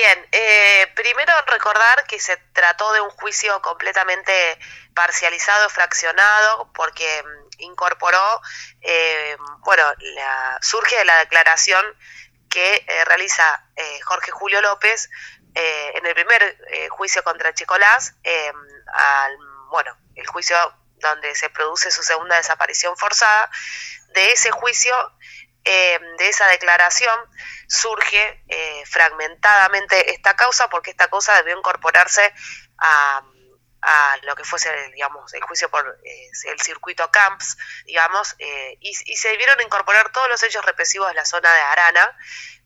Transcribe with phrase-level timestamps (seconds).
[0.00, 4.56] Bien, eh, primero recordar que se trató de un juicio completamente
[4.94, 8.40] parcializado, fraccionado, porque mm, incorporó,
[8.80, 11.84] eh, bueno, la, surge de la declaración
[12.48, 13.64] que eh, realiza
[14.04, 15.10] Jorge Julio López
[15.54, 16.56] en el primer
[16.90, 18.14] juicio contra Chicolás,
[18.92, 19.36] al,
[19.70, 20.56] bueno, el juicio
[21.00, 23.50] donde se produce su segunda desaparición forzada,
[24.14, 24.94] de ese juicio,
[26.18, 27.18] de esa declaración,
[27.68, 32.32] surge eh, fragmentadamente esta causa porque esta causa debió incorporarse
[32.78, 33.22] a,
[34.22, 39.28] lo que fuese, digamos, el juicio por eh, el circuito Camps, digamos, eh, y, se
[39.28, 42.18] debieron incorporar todos los hechos represivos de la zona de Arana,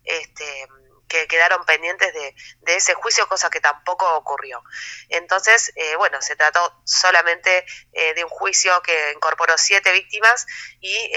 [0.04, 0.66] este,
[1.08, 4.64] que quedaron pendientes de, de, ese juicio, cosa que tampoco ocurrió.
[5.10, 10.46] Entonces, bueno, se trató solamente de un juicio que incorporó siete víctimas
[10.80, 11.12] y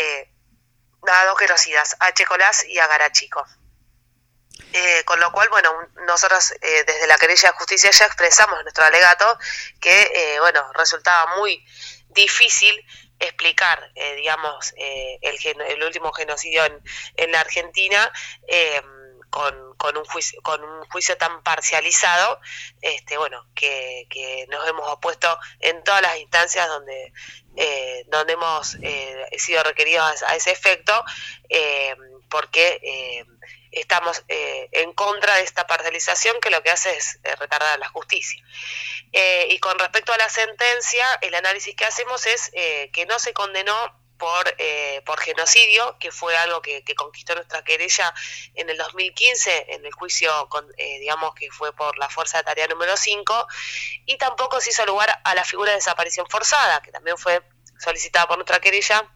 [1.10, 3.46] a dos genocidas, a Checolás y a Garachico.
[4.78, 5.72] Eh, con lo cual, bueno,
[6.06, 9.38] nosotros eh, desde la querella de justicia ya expresamos nuestro alegato
[9.80, 11.66] que, eh, bueno, resultaba muy
[12.10, 12.86] difícil
[13.20, 18.12] explicar, digamos, el, último genocidio en, la Argentina
[19.30, 22.42] con, con, un juicio, con un juicio tan parcializado,
[22.82, 27.14] este, bueno, que, que nos hemos opuesto en todas las instancias donde,
[28.18, 28.78] donde hemos
[29.38, 31.04] sido requeridos a, ese efecto,
[32.30, 33.26] porque
[33.76, 37.90] estamos eh, en contra de esta parcialización que lo que hace es eh, retardar la
[37.90, 38.42] justicia.
[39.12, 42.52] Eh, y con respecto a la sentencia, el análisis que hacemos es
[42.92, 43.76] que no se condenó
[44.18, 44.56] por,
[45.06, 48.14] por genocidio, que fue algo que, conquistó nuestra querella
[48.56, 52.96] en el 2015, en el juicio, digamos que fue por la fuerza de tarea número
[52.98, 53.48] 5,
[54.06, 57.42] y tampoco se hizo lugar a la figura de desaparición forzada, que también fue
[57.80, 59.10] solicitada por nuestra querella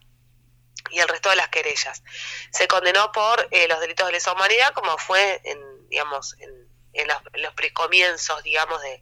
[0.91, 2.03] y el resto de las querellas.
[2.51, 7.07] Se condenó por eh, los delitos de lesa humanidad, como fue en, digamos, en, en,
[7.07, 9.01] los, en precomienzos, digamos, de,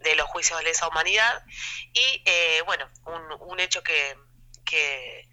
[0.00, 1.44] de, los juicios de lesa humanidad.
[1.92, 4.16] Y, eh, bueno, un, un hecho que,
[4.64, 5.28] que,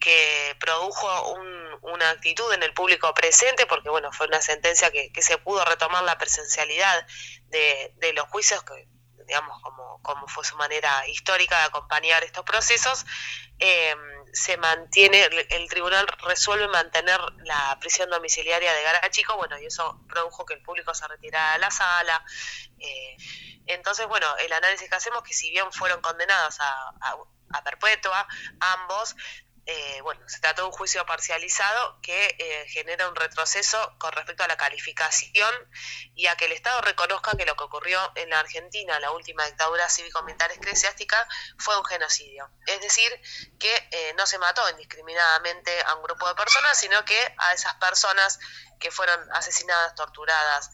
[0.00, 1.34] que produjo
[1.82, 5.64] una actitud en el público presente, porque, bueno, fue una sentencia que, que se pudo
[5.64, 7.06] retomar la presencialidad
[7.48, 8.88] de, de los juicios que
[9.26, 13.04] digamos, como, como fue su manera histórica de acompañar estos procesos,
[13.58, 13.94] eh,
[14.32, 20.44] se mantiene, el tribunal resuelve mantener la prisión domiciliaria de Garachico, bueno, y eso produjo
[20.44, 22.24] que el público se retirara de la sala.
[22.78, 23.16] Eh,
[23.66, 26.92] entonces, bueno, el análisis que hacemos que si bien fueron condenados a,
[27.50, 28.26] a perpetua,
[28.60, 29.16] ambos,
[29.68, 34.44] eh, bueno, se trata de un juicio parcializado que eh, genera un retroceso con respecto
[34.44, 35.52] a la calificación
[36.14, 39.44] y a que el Estado reconozca que lo que ocurrió en la Argentina, la última
[39.44, 41.16] dictadura cívico-militar eclesiástica,
[41.58, 42.48] fue un genocidio.
[42.64, 43.10] Es decir,
[43.58, 47.74] que eh, no se mató indiscriminadamente a un grupo de personas, sino que a esas
[47.74, 48.38] personas
[48.78, 50.70] que fueron asesinadas, torturadas,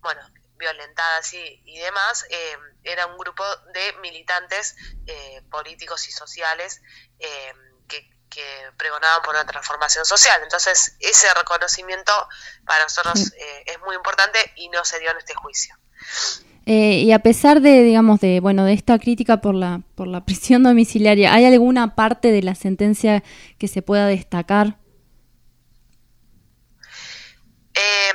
[0.00, 0.20] bueno,
[0.56, 2.26] violentadas y, y demás,
[2.84, 4.76] era un grupo de militantes
[5.50, 6.82] políticos y sociales
[8.32, 10.40] que pregonaban por una transformación social.
[10.42, 12.12] Entonces, ese reconocimiento
[12.66, 15.76] para nosotros eh, es muy importante y no se dio en este juicio.
[16.64, 20.24] Eh, y a pesar de, digamos, de, bueno, de esta crítica por la, por la
[20.24, 23.22] prisión domiciliaria, ¿hay alguna parte de la sentencia
[23.58, 24.78] que se pueda destacar?
[27.74, 28.12] Eh,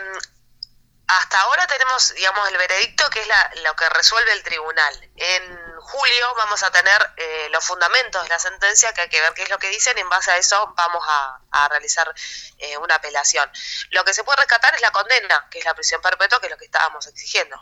[1.08, 3.28] hasta ahora tenemos, digamos, el veredicto que es
[3.64, 5.10] lo que resuelve el tribunal.
[5.16, 9.34] En julio vamos a tener eh, los fundamentos de la sentencia, que hay que ver
[9.34, 11.40] qué es lo que dicen, y en base a eso vamos a,
[11.70, 12.14] realizar
[12.60, 13.50] eh, una apelación.
[13.92, 16.52] Lo que se puede rescatar es la condena, que es la prisión perpetua, que es
[16.52, 17.62] lo que estábamos exigiendo.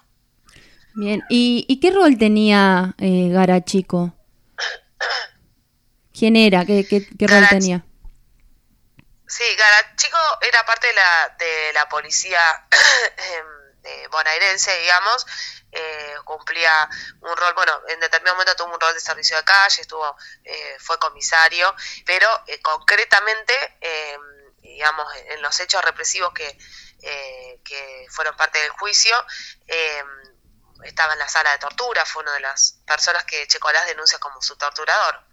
[0.95, 4.13] Bien, ¿y, qué rol tenía eh, Garachico?
[6.17, 6.65] ¿Quién era?
[6.65, 7.85] ¿Qué, qué, rol tenía?
[9.27, 12.39] Sí, Garachico era parte de la, de la policía
[14.05, 15.25] em, bonaerense, digamos,
[15.71, 16.89] eh, cumplía
[17.21, 20.77] un rol, bueno, en determinado momento tuvo un rol de servicio de calle, estuvo, eh,
[20.79, 24.21] fue comisario, pero eh, concretamente, em,
[24.61, 26.57] digamos, en los hechos represivos que,
[27.63, 29.15] que fueron parte del juicio,
[29.67, 30.07] em,
[30.83, 34.41] estaba en la sala de tortura, fue una de las personas que Checolás denuncia como
[34.41, 35.23] su torturador.